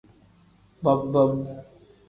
Bob-bob. 0.83 1.39